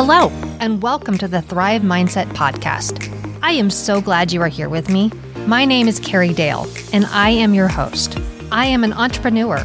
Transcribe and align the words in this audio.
Hello, 0.00 0.28
and 0.60 0.80
welcome 0.80 1.18
to 1.18 1.26
the 1.26 1.42
Thrive 1.42 1.82
Mindset 1.82 2.26
Podcast. 2.26 3.12
I 3.42 3.50
am 3.50 3.68
so 3.68 4.00
glad 4.00 4.30
you 4.30 4.40
are 4.40 4.46
here 4.46 4.68
with 4.68 4.88
me. 4.88 5.10
My 5.44 5.64
name 5.64 5.88
is 5.88 5.98
Carrie 5.98 6.28
Dahle, 6.28 6.68
and 6.94 7.04
I 7.06 7.30
am 7.30 7.52
your 7.52 7.66
host. 7.66 8.16
I 8.52 8.66
am 8.66 8.84
an 8.84 8.92
entrepreneur, 8.92 9.58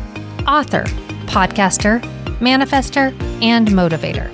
author, 0.48 0.86
podcaster, 1.28 2.02
manifester, 2.40 3.14
and 3.44 3.68
motivator. 3.68 4.28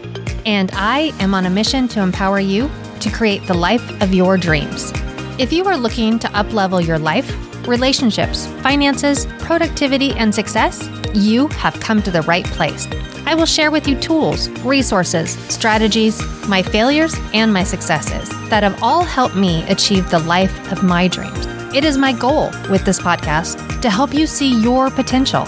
And 0.46 0.72
I 0.74 1.12
am 1.20 1.34
on 1.34 1.46
a 1.46 1.50
mission 1.50 1.90
to 1.90 2.00
empower 2.00 2.40
you 2.40 2.72
to 3.02 3.12
create 3.12 3.46
the 3.46 3.54
life 3.54 4.02
of 4.02 4.14
your 4.14 4.38
dreams. 4.38 4.94
If 5.38 5.52
you 5.52 5.66
are 5.66 5.76
looking 5.76 6.18
to 6.20 6.28
uplevel 6.30 6.88
your 6.88 6.98
life, 6.98 7.30
relationships, 7.68 8.48
finances, 8.64 9.26
productivity, 9.40 10.14
and 10.14 10.34
success, 10.34 10.82
you 11.16 11.48
have 11.50 11.80
come 11.80 12.02
to 12.04 12.12
the 12.12 12.22
right 12.24 12.46
place. 12.46 12.88
I 13.26 13.36
will 13.36 13.46
share 13.46 13.72
with 13.72 13.88
you 13.88 14.00
tools, 14.00 14.50
resources, 14.64 15.32
strategies, 15.54 16.22
my 16.48 16.64
failures, 16.64 17.16
and 17.34 17.54
my 17.54 17.64
successes 17.64 18.30
that 18.50 18.64
have 18.64 18.82
all 18.82 19.04
helped 19.04 19.36
me 19.36 19.64
achieve 19.70 20.10
the 20.10 20.20
life 20.20 20.72
of 20.72 20.84
my 20.84 21.08
dreams. 21.08 21.46
It 21.74 21.84
is 21.84 21.98
my 21.98 22.14
goal 22.14 22.50
with 22.70 22.86
this 22.86 23.00
podcast 23.00 23.82
to 23.82 23.90
help 23.90 24.14
you 24.14 24.26
see 24.26 24.60
your 24.62 24.90
potential 24.90 25.48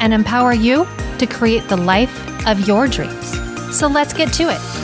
and 0.00 0.12
empower 0.12 0.52
you 0.52 0.86
to 1.18 1.26
create 1.26 1.68
the 1.68 1.76
life 1.76 2.46
of 2.46 2.66
your 2.66 2.88
dreams. 2.88 3.32
So 3.76 3.86
let's 3.86 4.12
get 4.12 4.32
to 4.34 4.48
it. 4.50 4.79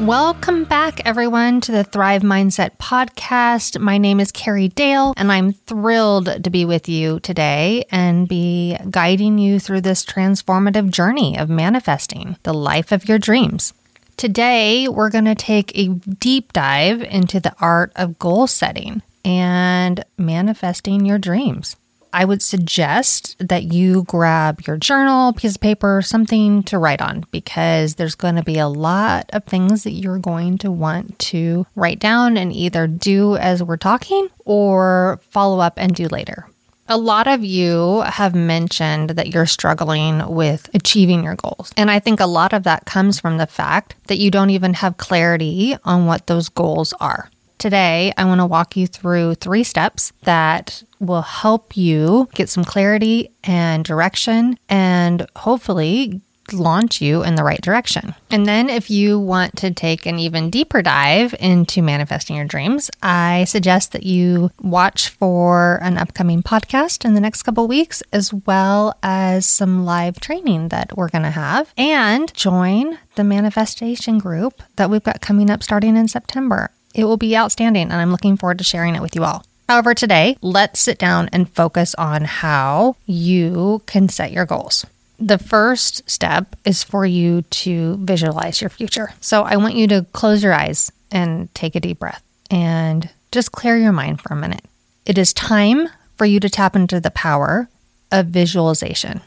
Welcome 0.00 0.64
back, 0.64 1.02
everyone, 1.04 1.60
to 1.60 1.72
the 1.72 1.84
Thrive 1.84 2.22
Mindset 2.22 2.78
podcast. 2.78 3.78
My 3.78 3.98
name 3.98 4.18
is 4.18 4.32
Carrie 4.32 4.70
Dahle, 4.70 5.12
and 5.18 5.30
I'm 5.30 5.52
thrilled 5.52 6.42
to 6.42 6.50
be 6.50 6.64
with 6.64 6.88
you 6.88 7.20
today 7.20 7.84
and 7.90 8.26
be 8.26 8.78
guiding 8.88 9.36
you 9.36 9.60
through 9.60 9.82
this 9.82 10.02
transformative 10.02 10.90
journey 10.90 11.36
of 11.36 11.50
manifesting 11.50 12.38
the 12.44 12.54
life 12.54 12.92
of 12.92 13.10
your 13.10 13.18
dreams. 13.18 13.74
Today, 14.16 14.88
we're 14.88 15.10
going 15.10 15.26
to 15.26 15.34
take 15.34 15.76
a 15.76 15.88
deep 15.88 16.54
dive 16.54 17.02
into 17.02 17.38
the 17.38 17.54
art 17.60 17.92
of 17.94 18.18
goal 18.18 18.46
setting 18.46 19.02
and 19.22 20.02
manifesting 20.16 21.04
your 21.04 21.18
dreams. 21.18 21.76
I 22.12 22.24
would 22.24 22.42
suggest 22.42 23.36
that 23.38 23.64
you 23.64 24.04
grab 24.04 24.62
your 24.66 24.76
journal, 24.76 25.32
piece 25.32 25.54
of 25.54 25.60
paper, 25.60 26.02
something 26.02 26.62
to 26.64 26.78
write 26.78 27.00
on 27.00 27.24
because 27.30 27.94
there's 27.94 28.14
going 28.14 28.36
to 28.36 28.42
be 28.42 28.58
a 28.58 28.68
lot 28.68 29.30
of 29.32 29.44
things 29.44 29.84
that 29.84 29.92
you're 29.92 30.18
going 30.18 30.58
to 30.58 30.70
want 30.70 31.18
to 31.20 31.66
write 31.76 32.00
down 32.00 32.36
and 32.36 32.52
either 32.52 32.86
do 32.86 33.36
as 33.36 33.62
we're 33.62 33.76
talking 33.76 34.28
or 34.44 35.20
follow 35.30 35.60
up 35.60 35.74
and 35.76 35.94
do 35.94 36.06
later. 36.08 36.46
A 36.88 36.98
lot 36.98 37.28
of 37.28 37.44
you 37.44 38.00
have 38.00 38.34
mentioned 38.34 39.10
that 39.10 39.32
you're 39.32 39.46
struggling 39.46 40.28
with 40.28 40.68
achieving 40.74 41.22
your 41.22 41.36
goals. 41.36 41.72
And 41.76 41.88
I 41.88 42.00
think 42.00 42.18
a 42.18 42.26
lot 42.26 42.52
of 42.52 42.64
that 42.64 42.84
comes 42.84 43.20
from 43.20 43.38
the 43.38 43.46
fact 43.46 43.94
that 44.08 44.18
you 44.18 44.28
don't 44.28 44.50
even 44.50 44.74
have 44.74 44.96
clarity 44.96 45.76
on 45.84 46.06
what 46.06 46.26
those 46.26 46.48
goals 46.48 46.92
are. 46.98 47.30
Today, 47.60 48.10
I 48.16 48.24
want 48.24 48.40
to 48.40 48.46
walk 48.46 48.74
you 48.74 48.86
through 48.86 49.34
three 49.34 49.64
steps 49.64 50.14
that 50.22 50.82
will 50.98 51.20
help 51.20 51.76
you 51.76 52.26
get 52.32 52.48
some 52.48 52.64
clarity 52.64 53.32
and 53.44 53.84
direction 53.84 54.58
and 54.70 55.26
hopefully 55.36 56.22
launch 56.54 57.02
you 57.02 57.22
in 57.22 57.34
the 57.34 57.44
right 57.44 57.60
direction. 57.60 58.14
And 58.30 58.46
then, 58.46 58.70
if 58.70 58.90
you 58.90 59.20
want 59.20 59.56
to 59.58 59.72
take 59.72 60.06
an 60.06 60.18
even 60.18 60.48
deeper 60.48 60.80
dive 60.80 61.34
into 61.38 61.82
manifesting 61.82 62.34
your 62.34 62.46
dreams, 62.46 62.90
I 63.02 63.44
suggest 63.44 63.92
that 63.92 64.04
you 64.04 64.50
watch 64.62 65.10
for 65.10 65.78
an 65.82 65.98
upcoming 65.98 66.42
podcast 66.42 67.04
in 67.04 67.12
the 67.12 67.20
next 67.20 67.42
couple 67.42 67.68
weeks, 67.68 68.02
as 68.10 68.32
well 68.32 68.94
as 69.02 69.44
some 69.44 69.84
live 69.84 70.18
training 70.18 70.68
that 70.68 70.96
we're 70.96 71.10
going 71.10 71.24
to 71.24 71.30
have, 71.30 71.74
and 71.76 72.32
join 72.32 72.98
the 73.16 73.24
manifestation 73.24 74.18
group 74.18 74.62
that 74.76 74.88
we've 74.88 75.04
got 75.04 75.20
coming 75.20 75.50
up 75.50 75.62
starting 75.62 75.94
in 75.94 76.08
September. 76.08 76.70
It 76.94 77.04
will 77.04 77.16
be 77.16 77.36
outstanding, 77.36 77.84
and 77.84 77.94
I'm 77.94 78.10
looking 78.10 78.36
forward 78.36 78.58
to 78.58 78.64
sharing 78.64 78.94
it 78.94 79.02
with 79.02 79.14
you 79.14 79.24
all. 79.24 79.44
However, 79.68 79.94
today, 79.94 80.36
let's 80.42 80.80
sit 80.80 80.98
down 80.98 81.28
and 81.32 81.48
focus 81.48 81.94
on 81.94 82.24
how 82.24 82.96
you 83.06 83.82
can 83.86 84.08
set 84.08 84.32
your 84.32 84.44
goals. 84.44 84.84
The 85.20 85.38
first 85.38 86.08
step 86.10 86.56
is 86.64 86.82
for 86.82 87.06
you 87.06 87.42
to 87.42 87.96
visualize 87.98 88.60
your 88.60 88.70
future. 88.70 89.12
So 89.20 89.42
I 89.42 89.56
want 89.58 89.76
you 89.76 89.86
to 89.88 90.06
close 90.12 90.42
your 90.42 90.54
eyes 90.54 90.90
and 91.12 91.54
take 91.54 91.76
a 91.76 91.80
deep 91.80 92.00
breath 92.00 92.22
and 92.50 93.10
just 93.30 93.52
clear 93.52 93.76
your 93.76 93.92
mind 93.92 94.20
for 94.20 94.32
a 94.32 94.36
minute. 94.36 94.64
It 95.06 95.18
is 95.18 95.32
time 95.32 95.88
for 96.16 96.24
you 96.24 96.40
to 96.40 96.50
tap 96.50 96.74
into 96.74 97.00
the 97.00 97.10
power 97.10 97.68
of 98.10 98.26
visualization. 98.26 99.20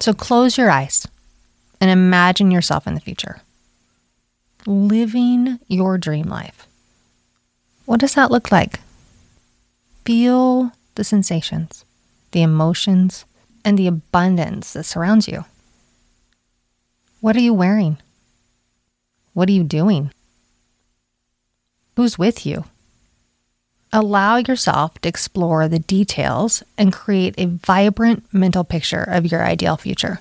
So 0.00 0.12
close 0.12 0.58
your 0.58 0.70
eyes 0.70 1.06
and 1.80 1.88
imagine 1.88 2.50
yourself 2.50 2.86
in 2.88 2.94
the 2.94 3.00
future, 3.00 3.42
living 4.66 5.60
your 5.68 5.98
dream 5.98 6.26
life. 6.26 6.66
What 7.84 8.00
does 8.00 8.14
that 8.14 8.30
look 8.30 8.52
like? 8.52 8.80
Feel 10.04 10.72
the 10.94 11.04
sensations, 11.04 11.84
the 12.30 12.42
emotions, 12.42 13.24
and 13.64 13.78
the 13.78 13.86
abundance 13.86 14.72
that 14.72 14.84
surrounds 14.84 15.28
you. 15.28 15.44
What 17.20 17.36
are 17.36 17.40
you 17.40 17.54
wearing? 17.54 17.98
What 19.32 19.48
are 19.48 19.52
you 19.52 19.64
doing? 19.64 20.10
Who's 21.96 22.18
with 22.18 22.44
you? 22.44 22.64
Allow 23.92 24.36
yourself 24.36 24.98
to 25.00 25.08
explore 25.08 25.68
the 25.68 25.78
details 25.78 26.62
and 26.78 26.92
create 26.92 27.34
a 27.36 27.46
vibrant 27.46 28.24
mental 28.32 28.64
picture 28.64 29.02
of 29.02 29.30
your 29.30 29.44
ideal 29.44 29.76
future. 29.76 30.20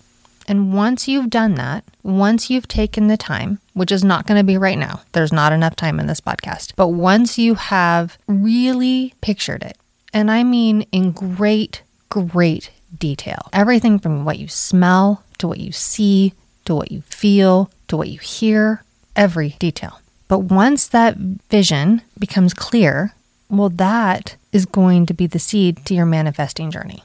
And 0.51 0.73
once 0.73 1.07
you've 1.07 1.29
done 1.29 1.55
that, 1.55 1.85
once 2.03 2.49
you've 2.49 2.67
taken 2.67 3.07
the 3.07 3.15
time, 3.15 3.59
which 3.73 3.89
is 3.89 4.03
not 4.03 4.27
going 4.27 4.37
to 4.37 4.43
be 4.43 4.57
right 4.57 4.77
now, 4.77 4.99
there's 5.13 5.31
not 5.31 5.53
enough 5.53 5.77
time 5.77 5.97
in 5.97 6.07
this 6.07 6.19
podcast, 6.19 6.73
but 6.75 6.89
once 6.89 7.37
you 7.37 7.55
have 7.55 8.17
really 8.27 9.13
pictured 9.21 9.63
it, 9.63 9.77
and 10.11 10.29
I 10.29 10.43
mean 10.43 10.81
in 10.91 11.13
great, 11.13 11.83
great 12.09 12.69
detail, 12.99 13.47
everything 13.53 13.97
from 13.97 14.25
what 14.25 14.39
you 14.39 14.49
smell 14.49 15.23
to 15.37 15.47
what 15.47 15.61
you 15.61 15.71
see 15.71 16.33
to 16.65 16.75
what 16.75 16.91
you 16.91 16.99
feel 17.03 17.71
to 17.87 17.95
what 17.95 18.09
you 18.09 18.19
hear, 18.19 18.83
every 19.15 19.55
detail. 19.57 20.01
But 20.27 20.39
once 20.39 20.85
that 20.89 21.15
vision 21.15 22.01
becomes 22.19 22.53
clear, 22.53 23.13
well, 23.49 23.69
that 23.69 24.35
is 24.51 24.65
going 24.65 25.05
to 25.05 25.13
be 25.13 25.27
the 25.27 25.39
seed 25.39 25.85
to 25.85 25.93
your 25.93 26.05
manifesting 26.05 26.71
journey. 26.71 27.03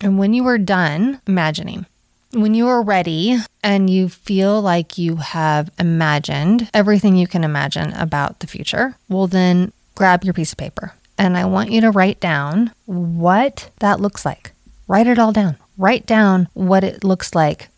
And 0.00 0.16
when 0.16 0.32
you 0.32 0.46
are 0.46 0.58
done 0.58 1.20
imagining, 1.26 1.86
when 2.34 2.54
you 2.54 2.68
are 2.68 2.82
ready 2.82 3.38
and 3.62 3.88
you 3.88 4.08
feel 4.08 4.60
like 4.60 4.98
you 4.98 5.16
have 5.16 5.70
imagined 5.78 6.68
everything 6.74 7.16
you 7.16 7.26
can 7.26 7.44
imagine 7.44 7.92
about 7.94 8.40
the 8.40 8.46
future, 8.46 8.96
well, 9.08 9.26
then 9.26 9.72
grab 9.94 10.24
your 10.24 10.34
piece 10.34 10.52
of 10.52 10.58
paper 10.58 10.92
and 11.18 11.36
I 11.36 11.44
want 11.44 11.70
you 11.70 11.80
to 11.82 11.90
write 11.90 12.20
down 12.20 12.72
what 12.86 13.70
that 13.78 14.00
looks 14.00 14.24
like. 14.24 14.52
Write 14.88 15.06
it 15.06 15.18
all 15.18 15.32
down. 15.32 15.56
Write 15.78 16.06
down 16.06 16.48
what 16.54 16.84
it 16.84 17.04
looks 17.04 17.34
like 17.34 17.68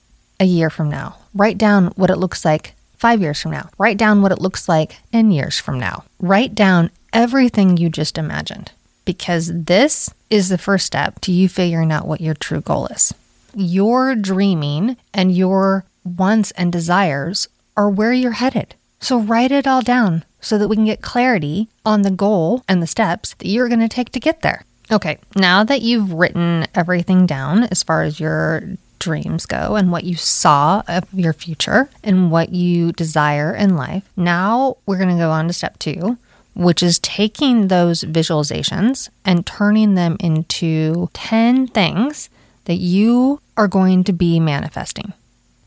a 0.41 0.45
year 0.45 0.71
from 0.71 0.91
now. 0.91 1.17
Write 1.35 1.59
down 1.59 1.89
what 1.97 2.11
it 2.11 2.17
looks 2.17 2.45
like 2.45 2.75
five 2.97 3.21
years 3.21 3.41
from 3.41 3.53
now. 3.53 3.69
Write 3.79 3.99
down 3.99 4.23
what 4.23 4.33
it 4.33 4.41
looks 4.41 4.69
like 4.69 4.97
10 5.13 5.31
years 5.31 5.59
from 5.59 5.79
now. 5.79 6.05
Write 6.19 6.55
down 6.55 6.91
everything 7.13 7.77
you 7.77 7.89
just 7.89 8.19
imagined 8.19 8.73
because 9.05 9.51
this 9.53 10.11
is 10.31 10.49
the 10.49 10.59
first 10.59 10.87
step 10.87 11.21
to 11.21 11.33
you 11.33 11.49
figuring 11.49 11.93
out 11.93 12.09
what 12.09 12.21
your 12.21 12.35
true 12.35 12.61
goal 12.61 12.87
is 12.89 13.15
your 13.57 14.15
dreaming 14.15 14.97
and 15.15 15.37
your 15.37 15.85
wants 16.05 16.51
and 16.53 16.71
desires 16.71 17.49
are 17.77 17.91
where 17.91 18.13
you're 18.13 18.33
headed. 18.33 18.75
So 19.01 19.19
write 19.19 19.53
it 19.53 19.67
all 19.67 19.83
down 19.83 20.25
so 20.41 20.59
that 20.59 20.69
we 20.69 20.77
can 20.77 20.85
get 20.85 21.03
clarity 21.03 21.69
on 21.85 22.03
the 22.03 22.11
goal 22.11 22.63
and 22.69 22.83
the 22.83 22.87
steps 22.87 23.35
that 23.39 23.49
you're 23.49 23.69
going 23.69 23.81
to 23.81 23.89
take 23.89 24.11
to 24.13 24.21
get 24.21 24.43
there. 24.43 24.65
Okay, 24.91 25.19
now 25.35 25.65
that 25.65 25.83
you've 25.83 26.13
written 26.13 26.67
everything 26.75 27.27
down 27.27 27.65
as 27.65 27.83
far 27.83 28.03
as 28.03 28.21
your 28.21 28.63
dreams 28.99 29.45
go 29.45 29.75
and 29.75 29.91
what 29.91 30.05
you 30.05 30.17
saw 30.17 30.83
of 30.87 31.13
your 31.13 31.33
future 31.33 31.89
and 32.05 32.31
what 32.31 32.51
you 32.51 32.93
desire 32.93 33.55
in 33.55 33.77
life, 33.77 34.09
now 34.17 34.77
we're 34.87 34.99
going 34.99 35.09
to 35.09 35.17
go 35.17 35.31
on 35.31 35.49
to 35.49 35.53
step 35.53 35.79
two, 35.79 36.19
which 36.55 36.83
is 36.83 36.99
taking 37.01 37.69
those 37.69 38.05
visualizations 38.05 39.09
and 39.25 39.47
turning 39.47 39.95
them 39.95 40.17
into 40.21 41.11
10 41.15 41.67
things 41.69 42.31
that 42.67 42.77
you 42.77 43.41
are 43.57 43.69
going 43.69 44.05
to 44.05 44.13
be 44.13 44.41
manifesting. 44.41 45.13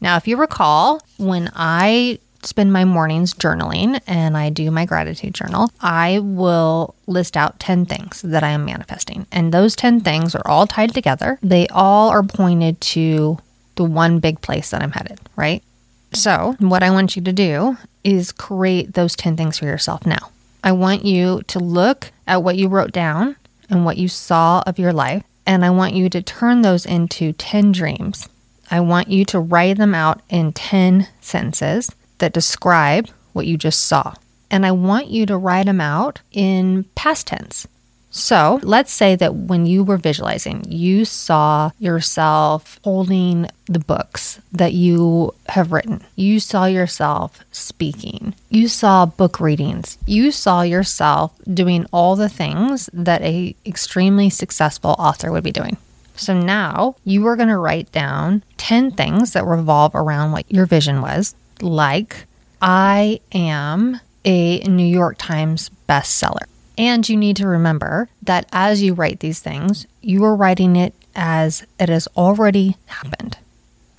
Now, 0.02 0.16
if 0.18 0.28
you 0.28 0.38
recall, 0.38 1.02
when 1.18 1.52
I 1.56 2.20
spend 2.44 2.72
my 2.72 2.86
mornings 2.86 3.34
journaling 3.34 4.00
and 4.08 4.38
I 4.38 4.50
do 4.50 4.72
my 4.72 4.86
gratitude 4.86 5.34
journal, 5.34 5.72
I 5.82 6.20
will 6.20 6.96
list 7.08 7.36
out 7.36 7.60
10 7.60 7.86
things 7.86 8.22
that 8.22 8.44
I 8.44 8.50
am 8.50 8.66
manifesting. 8.66 9.26
And 9.32 9.54
those 9.54 9.76
10 9.76 10.02
things 10.02 10.36
are 10.36 10.48
all 10.48 10.68
tied 10.68 10.94
together. 10.94 11.38
They 11.42 11.68
all 11.68 12.10
are 12.10 12.24
pointed 12.24 12.80
to 12.82 13.40
the 13.76 13.84
one 13.84 14.20
big 14.20 14.42
place 14.42 14.70
that 14.72 14.82
I'm 14.82 14.92
headed, 14.92 15.20
right? 15.36 15.64
So, 16.14 16.56
what 16.60 16.82
I 16.82 16.90
want 16.92 17.16
you 17.16 17.22
to 17.24 17.34
do 17.34 17.78
is 18.04 18.32
create 18.32 18.94
those 18.94 19.16
10 19.16 19.38
things 19.38 19.60
for 19.60 19.66
yourself 19.66 20.06
now. 20.06 20.32
I 20.64 20.72
want 20.72 21.06
you 21.06 21.42
to 21.48 21.60
look 21.60 22.12
at 22.28 22.44
what 22.44 22.58
you 22.58 22.68
wrote 22.68 22.92
down 22.92 23.36
and 23.70 23.86
what 23.86 23.98
you 23.98 24.08
saw 24.08 24.64
of 24.66 24.80
your 24.80 24.92
life 24.92 25.24
and 25.50 25.66
I 25.66 25.72
want 25.72 25.96
you 25.96 26.10
to 26.12 26.22
turn 26.22 26.62
those 26.62 26.86
into 26.86 27.34
10 27.34 27.72
dreams. 27.72 28.30
I 28.70 28.82
want 28.82 29.08
you 29.08 29.26
to 29.26 29.40
write 29.40 29.80
them 29.80 29.96
out 29.96 30.22
in 30.30 30.54
10 30.54 31.08
sentences 31.22 31.90
that 32.20 32.34
describe 32.34 33.10
what 33.34 33.48
you 33.48 33.58
just 33.58 33.88
saw. 33.88 34.14
And 34.52 34.64
I 34.64 34.72
want 34.72 35.08
you 35.08 35.26
to 35.26 35.36
write 35.38 35.66
them 35.66 35.82
out 35.82 36.22
in 36.32 36.84
past 36.94 37.26
tense. 37.26 37.68
So 38.12 38.60
let's 38.64 38.92
say 38.92 39.16
that 39.16 39.36
when 39.36 39.66
you 39.66 39.84
were 39.84 39.98
visualizing, 39.98 40.66
you 40.68 41.06
saw 41.06 41.72
yourself 41.78 42.80
holding 42.84 43.48
the 43.66 43.80
books 43.80 44.40
that 44.52 44.74
you 44.74 45.34
have 45.50 45.72
written. 45.72 46.04
You 46.16 46.40
saw 46.40 46.66
yourself 46.66 47.40
speaking. 47.52 48.34
You 48.50 48.68
saw 48.68 49.06
book 49.06 49.40
readings. 49.40 49.98
You 50.08 50.32
saw 50.32 50.64
yourself 50.64 51.34
doing 51.54 51.86
all 51.94 52.16
the 52.16 52.30
things 52.30 52.90
that 52.94 53.22
a 53.22 53.56
extremely 53.66 54.30
successful 54.30 54.96
author 54.98 55.32
would 55.32 55.44
be 55.44 55.52
doing. 55.52 55.78
So 56.16 56.34
now 56.34 56.96
you 57.06 57.26
are 57.28 57.36
going 57.36 57.48
to 57.50 57.58
write 57.58 57.92
down 57.92 58.44
10 58.58 58.92
things 58.92 59.34
that 59.34 59.46
revolve 59.46 59.96
around 59.96 60.32
what 60.32 60.52
your 60.52 60.66
vision 60.66 61.02
was, 61.02 61.34
like 61.62 62.26
I 62.62 63.22
am 63.32 64.02
a 64.26 64.60
New 64.60 64.86
York 64.86 65.16
Times 65.18 65.72
bestseller. 65.88 66.46
And 66.80 67.08
you 67.10 67.18
need 67.18 67.36
to 67.36 67.46
remember 67.46 68.08
that 68.24 68.48
as 68.54 68.82
you 68.82 68.94
write 68.94 69.20
these 69.20 69.42
things, 69.42 69.86
you 70.02 70.24
are 70.24 70.34
writing 70.34 70.78
it 70.78 70.94
as 71.14 71.68
it 71.78 71.90
has 71.90 72.08
already 72.16 72.78
happened. 72.86 73.38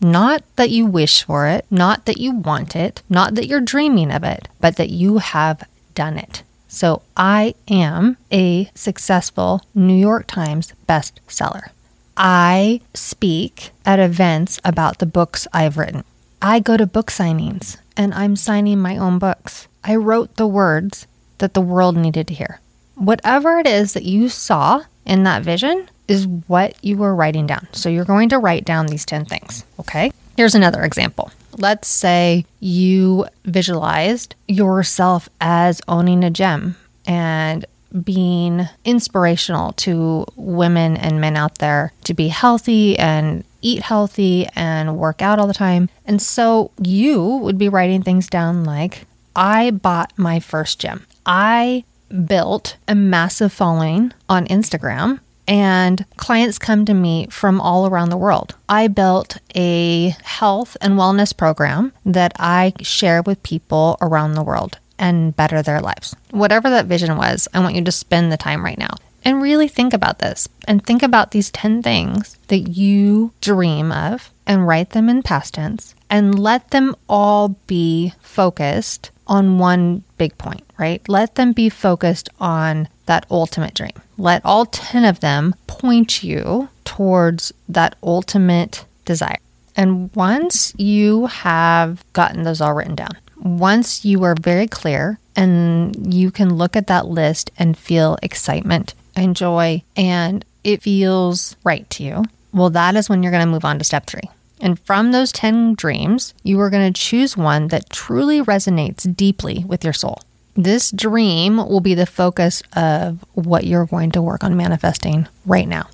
Not 0.01 0.43
that 0.57 0.71
you 0.71 0.87
wish 0.87 1.23
for 1.23 1.47
it, 1.47 1.67
not 1.71 2.07
that 2.07 2.17
you 2.17 2.33
want 2.33 2.75
it, 2.75 3.03
not 3.11 3.35
that 3.35 3.47
you're 3.47 3.61
dreaming 3.61 4.11
of 4.11 4.25
it, 4.25 4.49
but 4.63 4.77
that 4.77 4.89
you 4.89 5.19
have 5.19 5.63
done 5.95 6.17
it. 6.17 6.43
So 6.69 7.03
I 7.19 7.55
am 7.69 8.17
a 8.33 8.71
successful 8.75 9.61
New 9.75 9.93
York 9.93 10.27
Times 10.27 10.73
bestseller. 10.89 11.69
I 12.17 12.81
speak 12.95 13.73
at 13.85 13.99
events 13.99 14.59
about 14.65 15.01
the 15.01 15.07
books 15.07 15.47
I've 15.53 15.77
written. 15.77 16.03
I 16.41 16.61
go 16.61 16.79
to 16.79 16.87
book 16.87 17.11
signings 17.11 17.77
and 17.95 18.15
I'm 18.15 18.37
signing 18.37 18.79
my 18.79 18.97
own 18.97 19.19
books. 19.19 19.69
I 19.85 19.97
wrote 19.97 20.37
the 20.37 20.47
words 20.47 21.07
that 21.39 21.53
the 21.53 21.61
world 21.61 21.99
needed 21.99 22.27
to 22.29 22.35
hear 22.35 22.59
whatever 23.01 23.59
it 23.59 23.67
is 23.67 23.95
that 23.95 24.05
you 24.05 24.29
saw 24.29 24.83
in 25.07 25.25
that 25.25 25.43
vision 25.43 25.89
is 26.07 26.27
what 26.27 26.77
you 26.85 26.97
were 26.97 27.15
writing 27.15 27.47
down. 27.47 27.67
So 27.73 27.89
you're 27.89 28.05
going 28.05 28.29
to 28.29 28.39
write 28.39 28.65
down 28.65 28.87
these 28.87 29.07
10 29.07 29.25
things. 29.25 29.65
Okay. 29.79 30.13
Here's 30.37 30.55
another 30.55 30.83
example. 30.85 31.31
Let's 31.57 31.89
say 31.89 32.45
you 32.61 33.27
visualized 33.45 34.35
yourself 34.47 35.29
as 35.41 35.81
owning 35.89 36.25
a 36.25 36.31
gym 36.31 36.77
and 37.07 37.65
being 38.05 38.69
inspirational 38.85 39.73
to 39.73 40.25
women 40.37 40.97
and 40.97 41.21
men 41.21 41.37
out 41.37 41.59
there 41.59 41.93
to 42.05 42.15
be 42.15 42.29
healthy 42.29 42.99
and 42.99 43.45
eat 43.63 43.83
healthy 43.83 44.47
and 44.55 44.97
work 44.97 45.23
out 45.23 45.39
all 45.39 45.47
the 45.47 45.55
time. 45.55 45.89
And 46.07 46.23
so 46.23 46.71
you 46.81 47.25
would 47.25 47.59
be 47.59 47.69
writing 47.69 48.03
things 48.03 48.29
down 48.29 48.65
like, 48.65 49.07
I 49.35 49.71
bought 49.71 50.13
my 50.17 50.41
first 50.41 50.79
gym. 50.81 51.07
I 51.27 51.85
built 52.27 52.77
a 52.89 52.95
massive 52.95 53.53
following 53.53 54.13
on 54.29 54.47
Instagram 54.47 55.21
and 55.51 56.05
clients 56.17 56.59
come 56.59 56.85
to 56.85 56.95
me 56.95 57.27
from 57.29 57.61
all 57.61 57.87
around 57.87 58.11
the 58.11 58.17
world. 58.17 58.55
I 58.69 58.87
built 58.87 59.39
a 59.57 60.15
health 60.23 60.77
and 60.81 60.95
wellness 60.95 61.37
program 61.37 61.93
that 62.07 62.33
I 62.39 62.73
share 62.83 63.21
with 63.23 63.43
people 63.43 63.99
around 64.01 64.35
the 64.35 64.45
world 64.45 64.79
and 64.97 65.35
better 65.35 65.61
their 65.61 65.81
lives. 65.81 66.15
Whatever 66.31 66.71
that 66.71 66.87
vision 66.87 67.17
was, 67.17 67.49
I 67.53 67.59
want 67.61 67.75
you 67.75 67.83
to 67.83 67.91
spend 67.91 68.31
the 68.31 68.37
time 68.37 68.65
right 68.65 68.79
now 68.79 68.95
and 69.25 69.43
really 69.43 69.67
think 69.67 69.93
about 69.93 70.21
this 70.21 70.49
and 70.69 70.85
think 70.85 71.03
about 71.03 71.33
these 71.33 71.51
10 71.51 71.83
things 71.83 72.37
that 72.49 72.69
you 72.69 73.33
dream 73.41 73.91
of 73.91 74.31
and 74.47 74.67
write 74.67 74.91
them 74.91 75.09
in 75.09 75.23
past 75.23 75.55
tense 75.55 75.95
and 76.09 76.39
let 76.39 76.71
them 76.71 76.95
all 77.09 77.57
be 77.67 78.13
focused 78.21 79.11
on 79.31 79.59
one 79.59 80.03
big 80.19 80.37
point, 80.37 80.63
right? 80.77 81.09
Let 81.09 81.37
them 81.37 81.53
be 81.53 81.71
focused 81.71 82.29
on 82.41 82.89
that 83.07 83.25
ultimate 83.31 83.75
dream. 83.75 83.93
Let 84.19 84.45
all 84.45 84.67
10 84.67 85.05
of 85.05 85.21
them 85.21 85.55
point 85.69 86.23
you 86.23 86.69
towards 86.85 87.53
that 87.69 87.95
ultimate 88.03 88.85
desire. 89.05 89.39
And 89.77 90.15
once 90.15 90.75
you 90.77 91.27
have 91.27 92.05
gotten 92.13 92.43
those 92.43 92.61
all 92.61 92.75
written 92.75 92.97
down, 92.97 93.17
once 93.39 94.05
you 94.05 94.25
are 94.25 94.35
very 94.35 94.67
clear 94.67 95.19
and 95.37 96.13
you 96.13 96.31
can 96.31 96.55
look 96.55 96.77
at 96.77 96.89
that 96.89 97.07
list 97.07 97.51
and 97.57 97.79
feel 97.79 98.19
excitement 98.23 98.95
and 99.15 99.37
joy 99.37 99.83
and 99.97 100.45
it 100.65 100.83
feels 100.83 101.57
right 101.65 101.89
to 101.91 102.03
you, 102.03 102.25
well, 102.53 102.71
that 102.71 102.97
is 102.97 103.09
when 103.09 103.23
you're 103.23 103.33
going 103.33 103.47
to 103.47 103.51
move 103.51 103.65
on 103.65 103.79
to 103.79 103.85
step 103.85 104.07
three. 104.07 104.29
And 104.61 104.79
from 104.81 105.13
those 105.13 105.33
10 105.33 105.75
dreams, 105.75 106.35
you 106.43 106.61
are 106.61 106.71
going 106.71 106.93
to 106.93 107.01
choose 107.01 107.37
one 107.37 107.69
that 107.69 107.91
truly 107.91 108.43
resonates 108.43 109.15
deeply 109.17 109.65
with 109.67 109.85
your 109.85 109.93
soul. 109.93 110.21
This 110.55 110.91
dream 110.91 111.57
will 111.57 111.81
be 111.81 111.95
the 111.95 112.07
focus 112.07 112.63
of 112.75 113.25
what 113.35 113.65
you're 113.65 113.87
going 113.87 114.11
to 114.13 114.23
work 114.23 114.45
on 114.45 114.57
manifesting 114.57 115.27
right 115.47 115.69
now. 115.69 115.89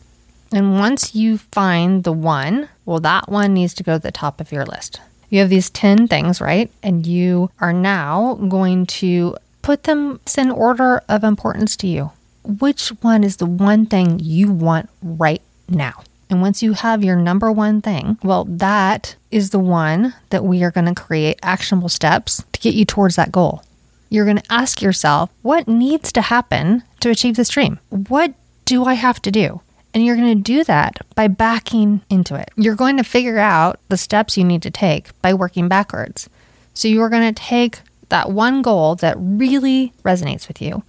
And 0.52 0.78
once 0.78 1.14
you 1.14 1.38
find 1.38 2.04
the 2.04 2.12
one, 2.12 2.68
well, 2.84 3.00
that 3.00 3.28
one 3.28 3.54
needs 3.54 3.74
to 3.74 3.82
go 3.82 3.94
to 3.94 4.02
the 4.02 4.12
top 4.12 4.40
of 4.40 4.52
your 4.52 4.64
list. 4.64 5.00
You 5.28 5.40
have 5.40 5.50
these 5.50 5.70
10 5.70 6.08
things, 6.08 6.40
right? 6.40 6.70
And 6.82 7.06
you 7.06 7.50
are 7.60 7.72
now 7.72 8.34
going 8.48 8.86
to 8.86 9.36
put 9.62 9.84
them 9.84 10.20
in 10.38 10.50
order 10.50 11.02
of 11.08 11.24
importance 11.24 11.76
to 11.78 11.86
you. 11.86 12.12
Which 12.44 12.88
one 13.00 13.24
is 13.24 13.36
the 13.36 13.46
one 13.46 13.86
thing 13.86 14.20
you 14.20 14.52
want 14.52 14.88
right 15.02 15.42
now? 15.68 16.04
And 16.28 16.40
once 16.40 16.62
you 16.62 16.72
have 16.72 17.04
your 17.04 17.16
number 17.16 17.52
one 17.52 17.80
thing, 17.80 18.18
well, 18.22 18.44
that 18.44 19.16
is 19.30 19.50
the 19.50 19.58
one 19.58 20.14
that 20.30 20.44
we 20.44 20.62
are 20.64 20.70
going 20.70 20.86
to 20.86 21.00
create 21.00 21.38
actionable 21.42 21.88
steps 21.88 22.44
to 22.52 22.60
get 22.60 22.74
you 22.74 22.84
towards 22.84 23.16
that 23.16 23.32
goal. 23.32 23.62
You're 24.08 24.24
going 24.24 24.38
to 24.38 24.52
ask 24.52 24.82
yourself, 24.82 25.30
what 25.42 25.68
needs 25.68 26.12
to 26.12 26.22
happen 26.22 26.82
to 27.00 27.10
achieve 27.10 27.36
this 27.36 27.48
dream? 27.48 27.78
What 27.90 28.34
do 28.64 28.84
I 28.84 28.94
have 28.94 29.20
to 29.22 29.30
do? 29.30 29.60
And 29.94 30.04
you're 30.04 30.16
going 30.16 30.36
to 30.36 30.42
do 30.42 30.62
that 30.64 30.98
by 31.14 31.28
backing 31.28 32.02
into 32.10 32.34
it. 32.34 32.50
You're 32.56 32.74
going 32.74 32.98
to 32.98 33.04
figure 33.04 33.38
out 33.38 33.80
the 33.88 33.96
steps 33.96 34.36
you 34.36 34.44
need 34.44 34.62
to 34.62 34.70
take 34.70 35.10
by 35.22 35.32
working 35.32 35.68
backwards. 35.68 36.28
So 36.74 36.88
you 36.88 37.00
are 37.02 37.08
going 37.08 37.32
to 37.32 37.40
take 37.40 37.80
that 38.10 38.30
one 38.30 38.62
goal 38.62 38.94
that 38.96 39.16
really 39.18 39.92
resonates 40.04 40.48
with 40.48 40.60
you 40.60 40.82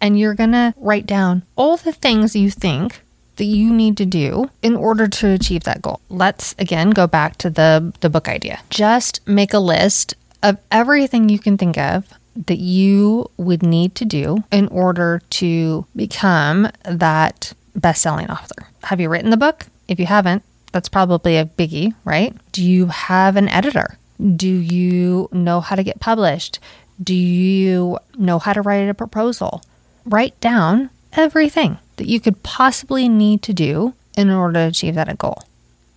and 0.00 0.18
you're 0.18 0.34
going 0.34 0.52
to 0.52 0.74
write 0.76 1.06
down 1.06 1.42
all 1.56 1.76
the 1.76 1.92
things 1.92 2.36
you 2.36 2.50
think 2.50 3.02
that 3.36 3.44
you 3.44 3.72
need 3.72 3.96
to 3.98 4.06
do 4.06 4.50
in 4.62 4.76
order 4.76 5.08
to 5.08 5.28
achieve 5.28 5.64
that 5.64 5.82
goal. 5.82 6.00
Let's 6.08 6.54
again 6.58 6.90
go 6.90 7.06
back 7.06 7.36
to 7.38 7.50
the 7.50 7.92
the 8.00 8.10
book 8.10 8.28
idea. 8.28 8.60
Just 8.70 9.26
make 9.26 9.52
a 9.52 9.58
list 9.58 10.14
of 10.42 10.58
everything 10.70 11.28
you 11.28 11.38
can 11.38 11.56
think 11.56 11.78
of 11.78 12.12
that 12.46 12.58
you 12.58 13.30
would 13.38 13.62
need 13.62 13.94
to 13.96 14.04
do 14.04 14.44
in 14.52 14.68
order 14.68 15.22
to 15.30 15.86
become 15.96 16.68
that 16.84 17.52
best-selling 17.74 18.30
author. 18.30 18.68
Have 18.84 19.00
you 19.00 19.08
written 19.08 19.30
the 19.30 19.36
book? 19.36 19.66
If 19.88 19.98
you 19.98 20.06
haven't, 20.06 20.42
that's 20.72 20.88
probably 20.88 21.38
a 21.38 21.46
biggie, 21.46 21.94
right? 22.04 22.36
Do 22.52 22.62
you 22.62 22.86
have 22.86 23.36
an 23.36 23.48
editor? 23.48 23.98
Do 24.36 24.48
you 24.48 25.28
know 25.32 25.60
how 25.60 25.76
to 25.76 25.82
get 25.82 26.00
published? 26.00 26.58
Do 27.02 27.14
you 27.14 27.98
know 28.16 28.38
how 28.38 28.52
to 28.52 28.62
write 28.62 28.88
a 28.88 28.94
proposal? 28.94 29.62
Write 30.04 30.38
down 30.40 30.90
everything 31.12 31.78
that 31.96 32.06
you 32.06 32.20
could 32.20 32.42
possibly 32.42 33.08
need 33.08 33.42
to 33.42 33.52
do 33.52 33.94
in 34.16 34.30
order 34.30 34.54
to 34.54 34.68
achieve 34.68 34.94
that 34.94 35.18
goal. 35.18 35.42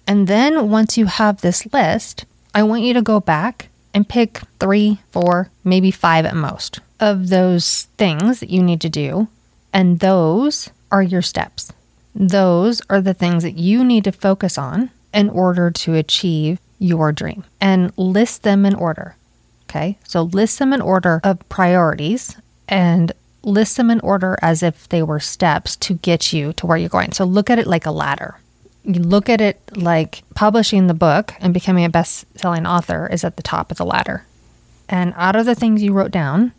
And 0.08 0.28
then 0.28 0.70
once 0.70 0.98
you 0.98 1.06
have 1.06 1.42
this 1.42 1.72
list, 1.72 2.26
I 2.54 2.64
want 2.64 2.84
you 2.84 2.94
to 2.94 3.02
go 3.02 3.20
back 3.20 3.70
and 3.94 4.08
pick 4.08 4.42
three, 4.60 5.00
four, 5.12 5.50
maybe 5.64 5.92
five 5.92 6.26
at 6.26 6.36
most 6.36 6.80
of 7.00 7.30
those 7.30 7.84
things 7.98 8.40
that 8.40 8.50
you 8.50 8.62
need 8.62 8.82
to 8.82 8.90
do. 8.90 9.28
And 9.72 10.00
those 10.00 10.70
are 10.92 11.04
your 11.04 11.22
steps. 11.22 11.72
Those 12.16 12.82
are 12.90 13.02
the 13.02 13.14
things 13.14 13.44
that 13.44 13.58
you 13.58 13.84
need 13.84 14.04
to 14.06 14.12
focus 14.12 14.58
on 14.58 14.90
in 15.14 15.30
order 15.30 15.72
to 15.72 15.96
achieve 15.96 16.60
your 16.80 17.12
dream 17.12 17.44
and 17.62 17.92
list 17.98 18.44
them 18.44 18.66
in 18.66 18.76
order. 18.76 19.16
Okay. 19.70 19.98
So 20.04 20.24
list 20.24 20.60
them 20.60 20.74
in 20.74 20.82
order 20.82 21.22
of 21.24 21.48
priorities 21.50 22.36
and 22.68 23.12
list 23.44 23.78
them 23.78 23.90
in 23.90 24.00
order 24.02 24.38
as 24.42 24.64
if 24.64 24.88
they 24.90 25.04
were 25.04 25.20
steps 25.20 25.76
to 25.78 25.96
get 25.96 26.34
you 26.34 26.54
to 26.54 26.66
where 26.66 26.78
you're 26.78 26.90
going. 26.90 27.12
So 27.12 27.26
look 27.26 27.50
at 27.50 27.60
it 27.60 27.68
like 27.68 27.86
a 27.86 27.92
ladder. 27.92 28.38
You 28.84 29.02
look 29.02 29.30
at 29.30 29.42
it 29.42 29.60
like 29.76 30.24
publishing 30.36 30.88
the 30.88 30.94
book 30.94 31.34
and 31.40 31.54
becoming 31.54 31.86
a 31.86 31.90
best 31.90 32.26
selling 32.38 32.66
author 32.66 33.08
is 33.08 33.24
at 33.24 33.36
the 33.36 33.44
top 33.44 33.72
of 33.72 33.78
the 33.78 33.86
ladder. 33.86 34.26
And 34.88 35.14
out 35.16 35.36
of 35.36 35.46
the 35.46 35.56
things 35.56 35.84
you 35.84 35.94
wrote 35.94 36.12
down, 36.12 36.54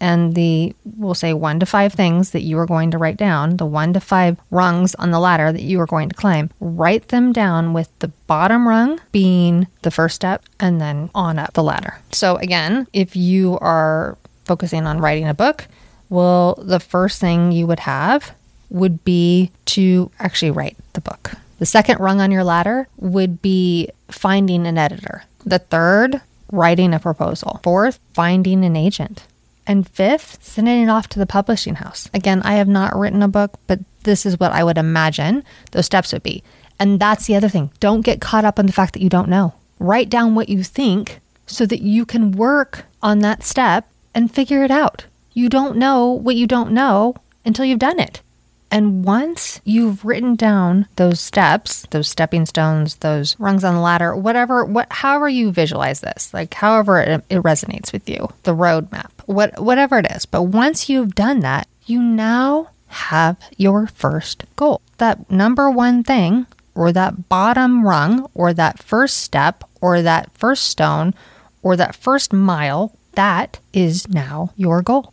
and 0.00 0.34
the, 0.34 0.74
we'll 0.96 1.14
say 1.14 1.34
one 1.34 1.60
to 1.60 1.66
five 1.66 1.92
things 1.92 2.30
that 2.30 2.40
you 2.40 2.58
are 2.58 2.66
going 2.66 2.90
to 2.90 2.98
write 2.98 3.18
down, 3.18 3.58
the 3.58 3.66
one 3.66 3.92
to 3.92 4.00
five 4.00 4.38
rungs 4.50 4.94
on 4.94 5.10
the 5.10 5.20
ladder 5.20 5.52
that 5.52 5.62
you 5.62 5.78
are 5.80 5.86
going 5.86 6.08
to 6.08 6.14
climb, 6.14 6.50
write 6.58 7.08
them 7.08 7.32
down 7.32 7.74
with 7.74 7.90
the 7.98 8.08
bottom 8.26 8.66
rung 8.66 8.98
being 9.12 9.66
the 9.82 9.90
first 9.90 10.16
step 10.16 10.42
and 10.58 10.80
then 10.80 11.10
on 11.14 11.38
up 11.38 11.52
the 11.52 11.62
ladder. 11.62 11.98
So, 12.12 12.36
again, 12.36 12.86
if 12.94 13.14
you 13.14 13.58
are 13.60 14.16
focusing 14.46 14.86
on 14.86 15.00
writing 15.00 15.28
a 15.28 15.34
book, 15.34 15.68
well, 16.10 16.56
the 16.60 16.80
first 16.80 17.20
thing 17.20 17.52
you 17.52 17.66
would 17.66 17.80
have 17.80 18.34
would 18.68 19.04
be 19.04 19.50
to 19.66 20.10
actually 20.18 20.50
write 20.50 20.76
the 20.92 21.00
book. 21.00 21.32
The 21.58 21.66
second 21.66 22.00
rung 22.00 22.20
on 22.20 22.30
your 22.30 22.44
ladder 22.44 22.88
would 22.96 23.42
be 23.42 23.90
finding 24.08 24.66
an 24.66 24.78
editor. 24.78 25.24
The 25.44 25.58
third 25.58 26.20
writing 26.52 26.94
a 26.94 26.98
proposal. 26.98 27.60
Fourth, 27.62 27.98
finding 28.12 28.64
an 28.64 28.76
agent. 28.76 29.26
And 29.66 29.88
fifth, 29.88 30.38
sending 30.42 30.82
it 30.82 30.88
off 30.88 31.08
to 31.08 31.18
the 31.18 31.26
publishing 31.26 31.76
house. 31.76 32.08
Again, 32.12 32.42
I 32.42 32.54
have 32.54 32.68
not 32.68 32.96
written 32.96 33.22
a 33.22 33.28
book, 33.28 33.58
but 33.66 33.78
this 34.02 34.26
is 34.26 34.40
what 34.40 34.52
I 34.52 34.64
would 34.64 34.78
imagine 34.78 35.44
those 35.72 35.86
steps 35.86 36.12
would 36.12 36.22
be. 36.22 36.42
And 36.78 36.98
that's 36.98 37.26
the 37.26 37.36
other 37.36 37.48
thing. 37.48 37.70
Don't 37.78 38.00
get 38.00 38.20
caught 38.20 38.44
up 38.44 38.58
in 38.58 38.66
the 38.66 38.72
fact 38.72 38.94
that 38.94 39.02
you 39.02 39.10
don't 39.10 39.28
know. 39.28 39.54
Write 39.78 40.08
down 40.08 40.34
what 40.34 40.48
you 40.48 40.64
think 40.64 41.20
so 41.46 41.66
that 41.66 41.82
you 41.82 42.06
can 42.06 42.32
work 42.32 42.84
on 43.02 43.20
that 43.20 43.42
step 43.42 43.86
and 44.14 44.32
figure 44.32 44.64
it 44.64 44.70
out. 44.70 45.04
You 45.32 45.48
don't 45.48 45.76
know 45.76 46.10
what 46.10 46.36
you 46.36 46.46
don't 46.46 46.72
know 46.72 47.14
until 47.44 47.64
you've 47.64 47.78
done 47.78 48.00
it. 48.00 48.22
And 48.70 49.04
once 49.04 49.60
you've 49.64 50.04
written 50.04 50.36
down 50.36 50.86
those 50.94 51.18
steps, 51.20 51.86
those 51.90 52.08
stepping 52.08 52.46
stones, 52.46 52.96
those 52.96 53.38
rungs 53.40 53.64
on 53.64 53.74
the 53.74 53.80
ladder, 53.80 54.14
whatever, 54.14 54.64
what, 54.64 54.86
however 54.92 55.28
you 55.28 55.50
visualize 55.50 56.00
this, 56.00 56.32
like 56.32 56.54
however 56.54 57.00
it, 57.00 57.24
it 57.28 57.42
resonates 57.42 57.92
with 57.92 58.08
you, 58.08 58.28
the 58.44 58.54
roadmap, 58.54 59.10
what, 59.26 59.58
whatever 59.60 59.98
it 59.98 60.06
is. 60.12 60.24
But 60.24 60.44
once 60.44 60.88
you've 60.88 61.16
done 61.16 61.40
that, 61.40 61.66
you 61.86 62.00
now 62.00 62.68
have 62.86 63.36
your 63.56 63.88
first 63.88 64.44
goal. 64.54 64.80
That 64.98 65.30
number 65.30 65.68
one 65.70 66.04
thing, 66.04 66.46
or 66.76 66.92
that 66.92 67.28
bottom 67.28 67.84
rung, 67.86 68.28
or 68.34 68.52
that 68.54 68.80
first 68.80 69.18
step, 69.18 69.64
or 69.80 70.00
that 70.02 70.30
first 70.34 70.66
stone, 70.66 71.14
or 71.62 71.76
that 71.76 71.96
first 71.96 72.32
mile, 72.32 72.96
that 73.12 73.58
is 73.72 74.08
now 74.08 74.52
your 74.56 74.82
goal. 74.82 75.12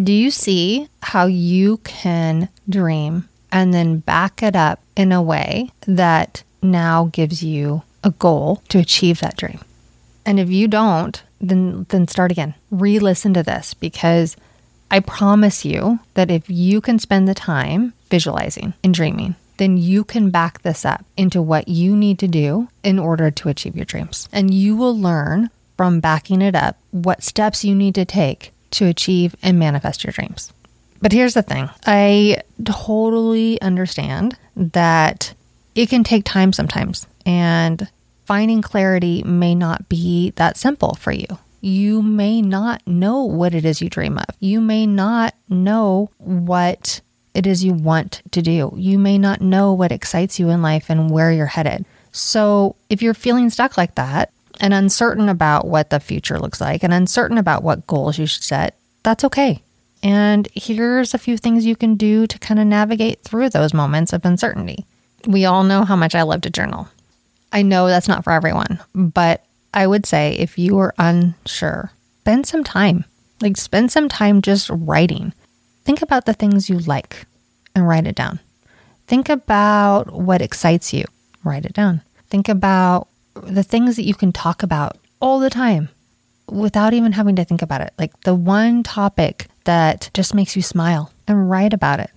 Do 0.00 0.12
you 0.12 0.32
see 0.32 0.88
how 1.02 1.26
you 1.26 1.76
can 1.78 2.48
dream 2.68 3.28
and 3.52 3.72
then 3.72 3.98
back 3.98 4.42
it 4.42 4.56
up 4.56 4.80
in 4.96 5.12
a 5.12 5.22
way 5.22 5.70
that 5.86 6.42
now 6.62 7.10
gives 7.12 7.44
you 7.44 7.82
a 8.02 8.10
goal 8.10 8.62
to 8.70 8.78
achieve 8.78 9.20
that 9.20 9.36
dream? 9.36 9.60
And 10.26 10.40
if 10.40 10.50
you 10.50 10.66
don't, 10.66 11.22
then 11.40 11.86
then 11.90 12.08
start 12.08 12.32
again. 12.32 12.54
Re-listen 12.70 13.34
to 13.34 13.44
this 13.44 13.74
because 13.74 14.36
I 14.90 14.98
promise 14.98 15.64
you 15.64 16.00
that 16.14 16.30
if 16.30 16.50
you 16.50 16.80
can 16.80 16.98
spend 16.98 17.28
the 17.28 17.34
time 17.34 17.92
visualizing 18.10 18.74
and 18.82 18.92
dreaming, 18.92 19.36
then 19.58 19.76
you 19.76 20.02
can 20.02 20.30
back 20.30 20.62
this 20.62 20.84
up 20.84 21.04
into 21.16 21.40
what 21.40 21.68
you 21.68 21.94
need 21.94 22.18
to 22.18 22.28
do 22.28 22.66
in 22.82 22.98
order 22.98 23.30
to 23.30 23.48
achieve 23.48 23.76
your 23.76 23.84
dreams. 23.84 24.28
And 24.32 24.52
you 24.52 24.74
will 24.76 24.98
learn 24.98 25.50
from 25.76 26.00
backing 26.00 26.42
it 26.42 26.54
up 26.54 26.78
what 26.90 27.22
steps 27.22 27.64
you 27.64 27.74
need 27.74 27.94
to 27.94 28.04
take 28.04 28.53
to 28.74 28.86
achieve 28.86 29.34
and 29.42 29.58
manifest 29.58 30.04
your 30.04 30.12
dreams. 30.12 30.52
But 31.00 31.12
here's 31.12 31.34
the 31.34 31.42
thing 31.42 31.68
I 31.86 32.38
totally 32.64 33.60
understand 33.60 34.38
that 34.56 35.34
it 35.74 35.88
can 35.88 36.04
take 36.04 36.24
time 36.24 36.52
sometimes, 36.52 37.06
and 37.26 37.88
finding 38.24 38.62
clarity 38.62 39.22
may 39.22 39.54
not 39.54 39.88
be 39.88 40.30
that 40.36 40.56
simple 40.56 40.94
for 40.94 41.12
you. 41.12 41.26
You 41.60 42.02
may 42.02 42.42
not 42.42 42.86
know 42.86 43.24
what 43.24 43.54
it 43.54 43.64
is 43.64 43.80
you 43.80 43.88
dream 43.88 44.18
of. 44.18 44.26
You 44.38 44.60
may 44.60 44.86
not 44.86 45.34
know 45.48 46.10
what 46.18 47.00
it 47.34 47.46
is 47.46 47.64
you 47.64 47.72
want 47.72 48.22
to 48.30 48.42
do. 48.42 48.72
You 48.76 48.98
may 48.98 49.18
not 49.18 49.40
know 49.40 49.72
what 49.72 49.92
excites 49.92 50.38
you 50.38 50.50
in 50.50 50.62
life 50.62 50.90
and 50.90 51.10
where 51.10 51.32
you're 51.32 51.46
headed. 51.46 51.84
So, 52.12 52.76
if 52.88 53.02
you're 53.02 53.12
feeling 53.12 53.50
stuck 53.50 53.76
like 53.76 53.96
that, 53.96 54.32
and 54.60 54.72
uncertain 54.74 55.28
about 55.28 55.66
what 55.66 55.90
the 55.90 56.00
future 56.00 56.38
looks 56.38 56.60
like 56.60 56.82
and 56.82 56.92
uncertain 56.92 57.38
about 57.38 57.62
what 57.62 57.86
goals 57.86 58.18
you 58.18 58.26
should 58.26 58.42
set, 58.42 58.76
that's 59.02 59.24
okay. 59.24 59.62
And 60.02 60.48
here's 60.52 61.14
a 61.14 61.18
few 61.18 61.36
things 61.36 61.64
you 61.64 61.76
can 61.76 61.94
do 61.96 62.26
to 62.26 62.38
kind 62.38 62.60
of 62.60 62.66
navigate 62.66 63.22
through 63.22 63.50
those 63.50 63.72
moments 63.72 64.12
of 64.12 64.24
uncertainty. 64.24 64.84
We 65.26 65.46
all 65.46 65.64
know 65.64 65.84
how 65.84 65.96
much 65.96 66.14
I 66.14 66.22
love 66.22 66.42
to 66.42 66.50
journal. 66.50 66.88
I 67.52 67.62
know 67.62 67.86
that's 67.86 68.08
not 68.08 68.24
for 68.24 68.32
everyone, 68.32 68.80
but 68.94 69.44
I 69.72 69.86
would 69.86 70.06
say 70.06 70.32
if 70.32 70.58
you 70.58 70.78
are 70.78 70.94
unsure, 70.98 71.90
spend 72.20 72.46
some 72.46 72.64
time. 72.64 73.04
Like, 73.40 73.56
spend 73.56 73.90
some 73.90 74.08
time 74.08 74.42
just 74.42 74.70
writing. 74.70 75.32
Think 75.84 76.02
about 76.02 76.26
the 76.26 76.34
things 76.34 76.70
you 76.70 76.78
like 76.78 77.26
and 77.74 77.86
write 77.86 78.06
it 78.06 78.14
down. 78.14 78.40
Think 79.06 79.28
about 79.28 80.12
what 80.12 80.40
excites 80.40 80.92
you, 80.92 81.04
write 81.42 81.66
it 81.66 81.72
down. 81.72 82.02
Think 82.28 82.48
about 82.48 83.08
the 83.34 83.62
things 83.62 83.96
that 83.96 84.04
you 84.04 84.14
can 84.14 84.32
talk 84.32 84.62
about 84.62 84.98
all 85.20 85.38
the 85.38 85.50
time 85.50 85.88
without 86.48 86.92
even 86.92 87.12
having 87.12 87.36
to 87.36 87.44
think 87.44 87.62
about 87.62 87.80
it. 87.80 87.92
Like 87.98 88.18
the 88.20 88.34
one 88.34 88.82
topic 88.82 89.46
that 89.64 90.10
just 90.14 90.34
makes 90.34 90.56
you 90.56 90.62
smile 90.62 91.10
and 91.26 91.48
write 91.50 91.72
about 91.72 92.00
it. 92.00 92.10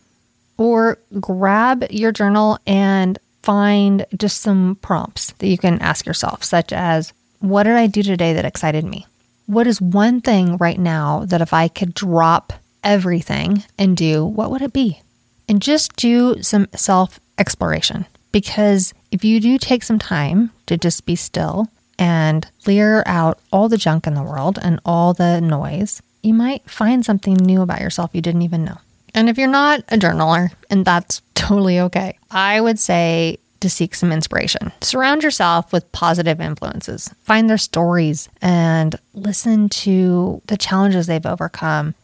Or 0.57 0.97
grab 1.19 1.85
your 1.89 2.11
journal 2.11 2.59
and 2.65 3.17
find 3.43 4.05
just 4.17 4.41
some 4.41 4.77
prompts 4.81 5.31
that 5.33 5.47
you 5.47 5.57
can 5.57 5.79
ask 5.81 6.05
yourself, 6.05 6.43
such 6.43 6.73
as 6.73 7.13
What 7.39 7.63
did 7.63 7.75
I 7.75 7.87
do 7.87 8.01
today 8.03 8.33
that 8.33 8.45
excited 8.45 8.83
me? 8.83 9.05
What 9.45 9.67
is 9.67 9.79
one 9.79 10.21
thing 10.21 10.57
right 10.57 10.79
now 10.79 11.23
that 11.25 11.41
if 11.41 11.53
I 11.53 11.67
could 11.67 11.93
drop 11.93 12.53
everything 12.83 13.63
and 13.77 13.95
do, 13.95 14.25
what 14.25 14.51
would 14.51 14.61
it 14.61 14.73
be? 14.73 15.01
And 15.47 15.61
just 15.61 15.95
do 15.95 16.41
some 16.41 16.67
self 16.75 17.19
exploration 17.37 18.05
because 18.31 18.93
if 19.11 19.23
you 19.23 19.39
do 19.39 19.57
take 19.57 19.83
some 19.83 19.99
time 19.99 20.51
to 20.65 20.77
just 20.77 21.05
be 21.05 21.15
still 21.15 21.67
and 21.99 22.49
clear 22.63 23.03
out 23.05 23.39
all 23.51 23.69
the 23.69 23.77
junk 23.77 24.07
in 24.07 24.13
the 24.13 24.23
world 24.23 24.59
and 24.61 24.79
all 24.85 25.13
the 25.13 25.41
noise, 25.41 26.01
you 26.21 26.33
might 26.33 26.69
find 26.69 27.05
something 27.05 27.35
new 27.35 27.61
about 27.61 27.81
yourself 27.81 28.11
you 28.13 28.21
didn't 28.21 28.41
even 28.41 28.63
know. 28.63 28.77
And 29.13 29.29
if 29.29 29.37
you're 29.37 29.47
not 29.47 29.79
a 29.89 29.97
journaler, 29.97 30.51
and 30.69 30.85
that's 30.85 31.21
totally 31.35 31.79
okay, 31.79 32.17
I 32.29 32.61
would 32.61 32.79
say 32.79 33.39
to 33.61 33.69
seek 33.69 33.95
some 33.95 34.11
inspiration. 34.11 34.71
Surround 34.81 35.23
yourself 35.23 35.73
with 35.73 35.91
positive 35.91 36.39
influences. 36.39 37.09
Find 37.23 37.49
their 37.49 37.57
stories 37.57 38.29
and 38.41 38.95
listen 39.13 39.69
to 39.69 40.41
the 40.47 40.57
challenges 40.57 41.07
they've 41.07 41.25
overcome. 41.25 41.95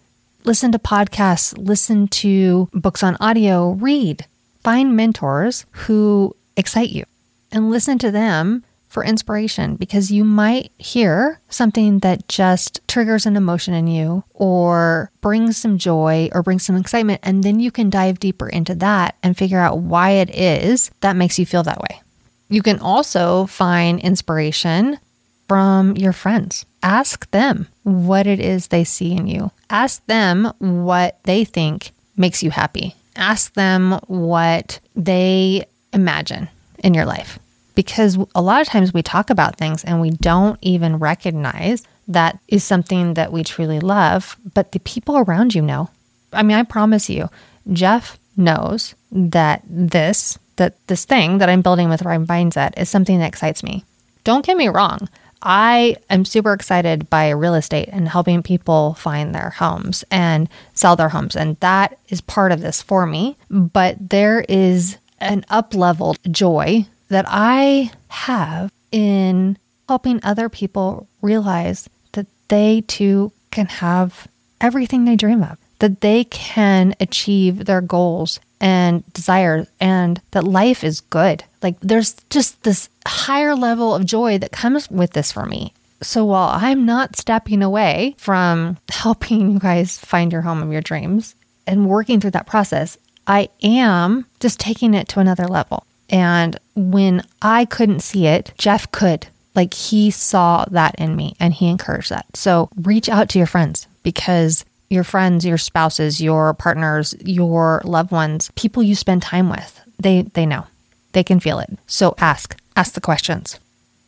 Listen 0.46 0.72
to 0.72 0.80
podcasts, 0.80 1.56
listen 1.58 2.08
to 2.10 2.70
books 2.74 3.04
on 3.04 3.16
audio, 3.20 3.72
read. 3.72 4.26
Find 4.64 4.96
mentors 4.96 5.66
who 5.72 6.36
excite 6.58 6.90
you 6.90 7.06
and 7.52 7.70
listen 7.70 7.98
to 8.00 8.12
them 8.12 8.64
for 8.94 9.04
inspiration 9.04 9.76
because 9.76 10.12
you 10.12 10.24
might 10.24 10.72
hear 10.78 11.40
something 11.50 11.98
that 12.00 12.28
just 12.28 12.80
triggers 12.88 13.26
an 13.26 13.36
emotion 13.36 13.74
in 13.74 13.88
you 13.88 14.24
or 14.36 15.12
brings 15.20 15.58
some 15.58 15.80
joy 15.80 16.30
or 16.32 16.44
brings 16.44 16.64
some 16.64 16.76
excitement. 16.76 17.20
And 17.24 17.44
then 17.44 17.60
you 17.60 17.72
can 17.72 17.90
dive 17.90 18.20
deeper 18.20 18.48
into 18.48 18.76
that 18.76 19.16
and 19.24 19.36
figure 19.36 19.60
out 19.60 19.80
why 19.80 20.12
it 20.12 20.30
is 20.36 20.92
that 21.02 21.16
makes 21.16 21.40
you 21.40 21.46
feel 21.48 21.64
that 21.64 21.82
way. 21.82 22.02
You 22.50 22.62
can 22.62 22.78
also 22.78 23.48
find 23.48 24.00
inspiration 24.00 25.00
from 25.48 25.98
your 25.98 26.14
friends. 26.14 26.64
Ask 26.84 27.30
them 27.32 27.68
what 27.82 28.28
it 28.28 28.40
is 28.40 28.68
they 28.68 28.84
see 28.84 29.14
in 29.14 29.26
you. 29.26 29.50
Ask 29.72 30.06
them 30.06 30.54
what 30.60 31.18
they 31.24 31.46
think 31.46 31.94
makes 32.16 32.44
you 32.44 32.52
happy. 32.52 32.96
Ask 33.16 33.54
them 33.54 34.00
what 34.06 34.80
they 34.96 35.66
imagine 35.94 36.50
in 36.84 36.94
your 36.94 37.06
life. 37.06 37.40
Because 37.76 38.18
a 38.36 38.42
lot 38.42 38.62
of 38.62 38.68
times 38.68 38.94
we 38.94 39.02
talk 39.02 39.30
about 39.30 39.58
things 39.58 39.84
and 39.84 40.00
we 40.00 40.12
don't 40.12 40.60
even 40.62 41.00
recognize 41.00 41.84
that 42.08 42.38
is 42.48 42.64
something 42.64 43.16
that 43.16 43.32
we 43.32 43.44
truly 43.44 43.80
love, 43.80 44.38
but 44.54 44.72
the 44.72 44.80
people 44.80 45.18
around 45.18 45.56
you 45.56 45.62
know. 45.62 45.90
I 46.32 46.44
mean, 46.44 46.58
I 46.58 46.64
promise 46.64 47.10
you, 47.10 47.30
Jeff 47.72 48.20
knows 48.36 48.96
that 49.12 49.64
this 49.68 50.38
that 50.58 50.76
this 50.88 51.06
thing 51.06 51.40
that 51.40 51.50
I'm 51.50 51.62
building 51.62 51.90
with 51.90 52.02
Thrive 52.02 52.22
Mindset 52.22 52.78
is 52.78 52.90
something 52.90 53.20
that 53.20 53.28
excites 53.28 53.64
me. 53.64 53.84
Don't 54.24 54.46
get 54.46 54.56
me 54.58 54.68
wrong. 54.68 55.10
I 55.42 55.98
am 56.10 56.26
super 56.26 56.54
excited 56.54 57.10
by 57.10 57.30
real 57.32 57.56
estate 57.56 57.90
and 57.92 58.08
helping 58.08 58.44
people 58.44 58.94
find 58.94 59.36
their 59.36 59.50
homes 59.50 60.06
and 60.10 60.48
sell 60.74 60.96
their 60.96 61.10
homes. 61.10 61.36
And 61.36 61.60
that 61.60 61.98
is 62.08 62.22
part 62.22 62.52
of 62.52 62.62
this 62.62 62.82
for 62.82 63.06
me. 63.06 63.36
But 63.50 64.10
there 64.10 64.46
is 64.48 64.98
an 65.24 65.46
up 65.50 65.74
leveled 65.74 66.20
joy 66.30 66.86
that 67.10 67.26
I 67.28 67.92
have 68.10 68.72
in 68.92 69.58
helping 69.88 70.20
other 70.24 70.50
people 70.50 71.08
realize 71.22 71.90
that 72.14 72.28
they 72.48 72.82
too 72.82 73.32
can 73.52 73.68
have 73.68 74.28
everything 74.62 75.06
they 75.06 75.16
dream 75.16 75.44
of, 75.44 75.58
that 75.80 76.02
they 76.02 76.24
can 76.26 76.96
achieve 77.00 77.66
their 77.66 77.82
goals 77.82 78.40
and 78.60 79.04
desires, 79.14 79.68
and 79.80 80.22
that 80.32 80.46
life 80.46 80.84
is 80.84 81.02
good. 81.02 81.44
Like 81.62 81.80
there's 81.82 82.16
just 82.30 82.64
this 82.64 82.88
higher 83.06 83.56
level 83.56 83.94
of 83.94 84.06
joy 84.06 84.38
that 84.38 84.52
comes 84.52 84.90
with 84.90 85.12
this 85.12 85.32
for 85.32 85.46
me. 85.46 85.74
So 86.02 86.26
while 86.26 86.50
I'm 86.52 86.86
not 86.86 87.18
stepping 87.18 87.62
away 87.62 88.16
from 88.18 88.78
helping 88.90 89.52
you 89.52 89.60
guys 89.60 89.98
find 89.98 90.32
your 90.32 90.42
home 90.42 90.62
of 90.62 90.72
your 90.72 90.82
dreams 90.82 91.36
and 91.68 91.90
working 91.90 92.20
through 92.20 92.32
that 92.32 92.48
process, 92.48 92.98
I 93.28 93.50
am 93.62 94.26
just 94.40 94.60
taking 94.60 94.94
it 94.94 95.08
to 95.10 95.20
another 95.20 95.48
level. 95.48 95.86
And 96.10 96.60
when 96.76 97.24
I 97.42 97.66
couldn't 97.66 98.02
see 98.02 98.28
it, 98.28 98.54
Jeff 98.58 98.92
could. 98.92 99.28
Like 99.56 99.74
he 99.74 100.12
saw 100.12 100.66
that 100.72 100.96
in 100.96 101.16
me 101.16 101.36
and 101.40 101.54
he 101.54 101.70
encouraged 101.70 102.10
that. 102.10 102.26
So 102.36 102.70
reach 102.82 103.08
out 103.08 103.30
to 103.30 103.38
your 103.38 103.48
friends 103.48 103.88
because 104.02 104.66
your 104.90 105.04
friends, 105.04 105.46
your 105.46 105.58
spouses, 105.58 106.22
your 106.22 106.54
partners, 106.54 107.16
your 107.20 107.82
loved 107.84 108.12
ones, 108.12 108.52
people 108.56 108.84
you 108.84 108.96
spend 108.96 109.22
time 109.22 109.50
with, 109.50 109.80
they 110.00 110.24
they 110.34 110.46
know. 110.46 110.66
They 111.14 111.24
can 111.24 111.40
feel 111.40 111.60
it. 111.60 111.70
So 111.88 112.16
ask, 112.18 112.60
ask 112.76 112.94
the 112.94 113.02
questions. 113.02 113.60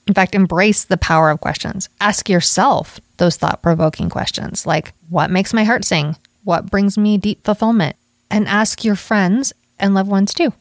In 0.07 0.13
fact, 0.13 0.35
embrace 0.35 0.85
the 0.85 0.97
power 0.97 1.29
of 1.29 1.41
questions. 1.41 1.89
Ask 2.01 2.29
yourself 2.29 2.99
those 3.17 3.37
thought 3.37 3.61
provoking 3.61 4.09
questions 4.09 4.65
like, 4.65 4.93
what 5.09 5.31
makes 5.31 5.53
my 5.53 5.63
heart 5.63 5.85
sing? 5.85 6.15
What 6.43 6.69
brings 6.69 6.97
me 6.97 7.17
deep 7.17 7.43
fulfillment? 7.43 7.95
And 8.29 8.47
ask 8.47 8.83
your 8.83 8.95
friends 8.95 9.53
and 9.79 9.93
loved 9.93 10.09
ones 10.09 10.33
too. 10.33 10.53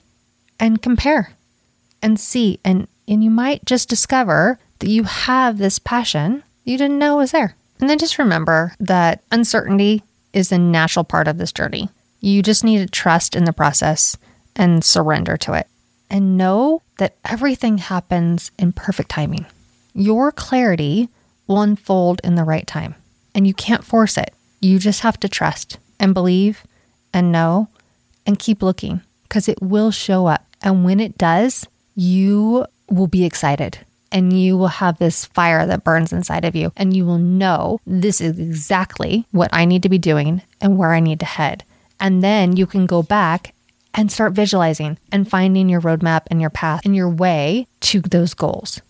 And 0.60 0.82
compare 0.82 1.32
and 2.02 2.20
see. 2.20 2.60
And, 2.64 2.88
and 3.08 3.24
you 3.24 3.30
might 3.30 3.64
just 3.64 3.88
discover 3.88 4.58
that 4.78 4.90
you 4.90 5.04
have 5.04 5.58
this 5.58 5.78
passion 5.78 6.42
you 6.64 6.78
didn't 6.78 6.98
know 6.98 7.16
was 7.16 7.32
there. 7.32 7.54
And 7.80 7.88
then 7.90 7.98
just 7.98 8.18
remember 8.18 8.74
that 8.80 9.22
uncertainty 9.30 10.02
is 10.32 10.50
a 10.50 10.58
natural 10.58 11.04
part 11.04 11.28
of 11.28 11.38
this 11.38 11.52
journey. 11.52 11.90
You 12.20 12.42
just 12.42 12.64
need 12.64 12.78
to 12.78 12.86
trust 12.86 13.36
in 13.36 13.44
the 13.44 13.52
process 13.52 14.16
and 14.56 14.82
surrender 14.82 15.36
to 15.38 15.52
it. 15.52 15.68
And 16.10 16.38
know 16.38 16.82
that 16.98 17.16
everything 17.24 17.78
happens 17.78 18.50
in 18.58 18.72
perfect 18.72 19.10
timing. 19.10 19.46
Your 19.94 20.32
clarity 20.32 21.08
will 21.46 21.60
unfold 21.60 22.20
in 22.24 22.34
the 22.34 22.44
right 22.44 22.66
time, 22.66 22.94
and 23.34 23.46
you 23.46 23.54
can't 23.54 23.84
force 23.84 24.16
it. 24.16 24.32
You 24.60 24.78
just 24.78 25.00
have 25.00 25.18
to 25.20 25.28
trust 25.28 25.78
and 25.98 26.14
believe 26.14 26.64
and 27.14 27.32
know 27.32 27.68
and 28.26 28.38
keep 28.38 28.62
looking 28.62 29.00
because 29.22 29.48
it 29.48 29.62
will 29.62 29.90
show 29.90 30.26
up. 30.26 30.44
And 30.62 30.84
when 30.84 31.00
it 31.00 31.16
does, 31.16 31.66
you 31.94 32.66
will 32.90 33.06
be 33.06 33.24
excited 33.24 33.78
and 34.12 34.32
you 34.32 34.56
will 34.56 34.68
have 34.68 34.98
this 34.98 35.24
fire 35.24 35.66
that 35.66 35.84
burns 35.84 36.12
inside 36.12 36.44
of 36.44 36.54
you. 36.54 36.72
And 36.76 36.94
you 36.94 37.04
will 37.04 37.18
know 37.18 37.80
this 37.86 38.20
is 38.20 38.38
exactly 38.38 39.26
what 39.32 39.50
I 39.52 39.64
need 39.64 39.82
to 39.82 39.88
be 39.88 39.98
doing 39.98 40.42
and 40.60 40.78
where 40.78 40.92
I 40.92 41.00
need 41.00 41.20
to 41.20 41.26
head. 41.26 41.64
And 41.98 42.22
then 42.22 42.56
you 42.56 42.66
can 42.66 42.86
go 42.86 43.02
back 43.02 43.54
and 43.92 44.10
start 44.10 44.32
visualizing 44.32 44.98
and 45.12 45.28
finding 45.28 45.68
your 45.68 45.80
roadmap 45.80 46.22
and 46.30 46.40
your 46.40 46.50
path 46.50 46.82
and 46.84 46.94
your 46.94 47.08
way 47.08 47.66
to 47.80 48.00
those 48.00 48.34
goals. 48.34 48.80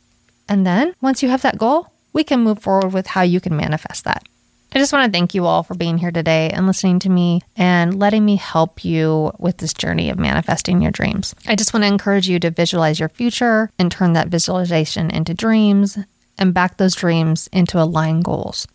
And 0.48 0.66
then 0.66 0.94
once 1.00 1.22
you 1.22 1.28
have 1.30 1.42
that 1.42 1.58
goal, 1.58 1.88
we 2.12 2.24
can 2.24 2.40
move 2.40 2.58
forward 2.58 2.92
with 2.92 3.08
how 3.08 3.22
you 3.22 3.40
can 3.40 3.56
manifest 3.56 4.04
that. 4.04 4.24
I 4.74 4.80
just 4.80 4.92
want 4.92 5.06
to 5.06 5.16
thank 5.16 5.36
you 5.36 5.46
all 5.46 5.62
for 5.62 5.74
being 5.74 5.98
here 5.98 6.10
today 6.10 6.50
and 6.50 6.66
listening 6.66 6.98
to 7.00 7.08
me 7.08 7.42
and 7.56 7.96
letting 7.96 8.24
me 8.24 8.34
help 8.34 8.84
you 8.84 9.30
with 9.38 9.58
this 9.58 9.72
journey 9.72 10.10
of 10.10 10.18
manifesting 10.18 10.82
your 10.82 10.90
dreams. 10.90 11.32
I 11.46 11.54
just 11.54 11.72
want 11.72 11.84
to 11.84 11.88
encourage 11.88 12.28
you 12.28 12.40
to 12.40 12.50
visualize 12.50 12.98
your 12.98 13.08
future 13.08 13.70
and 13.78 13.92
turn 13.92 14.14
that 14.14 14.28
visualization 14.28 15.12
into 15.12 15.32
dreams 15.32 15.96
and 16.38 16.52
back 16.52 16.76
those 16.76 16.96
dreams 16.96 17.48
into 17.52 17.80
aligned 17.80 18.24
goals. 18.24 18.66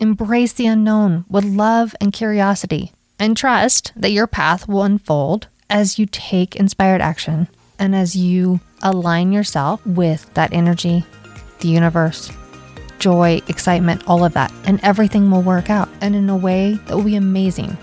Embrace 0.00 0.54
the 0.54 0.66
unknown 0.66 1.26
with 1.28 1.44
love 1.44 1.94
and 2.00 2.14
curiosity 2.14 2.92
and 3.18 3.36
trust 3.36 3.92
that 3.94 4.10
your 4.10 4.26
path 4.26 4.66
will 4.66 4.84
unfold 4.84 5.48
as 5.68 5.98
you 5.98 6.06
take 6.06 6.56
inspired 6.56 7.02
action 7.02 7.46
and 7.78 7.94
as 7.94 8.16
you 8.16 8.58
align 8.82 9.32
yourself 9.32 9.86
with 9.86 10.32
that 10.32 10.54
energy, 10.54 11.04
the 11.60 11.68
universe, 11.68 12.32
joy, 13.02 13.42
excitement, 13.48 14.00
all 14.06 14.24
of 14.24 14.32
that. 14.34 14.52
And 14.64 14.78
everything 14.84 15.28
will 15.30 15.42
work 15.42 15.68
out 15.68 15.88
and 16.00 16.14
in 16.14 16.30
a 16.30 16.36
way 16.36 16.74
that 16.86 16.96
will 16.96 17.04
be 17.04 17.16
amazing. 17.16 17.76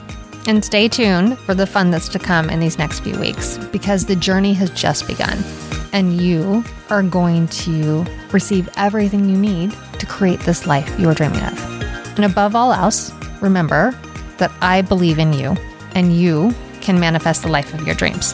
And 0.47 0.63
stay 0.63 0.87
tuned 0.87 1.37
for 1.39 1.53
the 1.53 1.67
fun 1.67 1.91
that's 1.91 2.07
to 2.09 2.19
come 2.19 2.49
in 2.49 2.61
these 2.61 2.79
next 2.79 3.01
few 3.01 3.19
weeks 3.19 3.57
because 3.71 4.05
the 4.05 4.15
journey 4.15 4.53
has 4.53 4.69
just 4.71 5.05
begun 5.05 5.43
and 5.91 6.21
you 6.21 6.63
are 6.89 7.03
going 7.03 7.47
to 7.49 8.05
receive 8.31 8.69
everything 8.77 9.29
you 9.29 9.37
need 9.37 9.75
to 9.99 10.05
create 10.05 10.39
this 10.39 10.65
life 10.65 10.97
you 10.97 11.09
are 11.09 11.13
dreaming 11.13 11.41
of. 11.41 11.59
And 12.15 12.23
above 12.23 12.55
all 12.55 12.71
else, 12.71 13.11
remember 13.41 13.91
that 14.37 14.51
I 14.61 14.81
believe 14.81 15.19
in 15.19 15.33
you 15.33 15.55
and 15.95 16.15
you 16.15 16.55
can 16.79 16.97
manifest 16.97 17.41
the 17.41 17.49
life 17.49 17.73
of 17.73 17.85
your 17.85 17.95
dreams. 17.95 18.33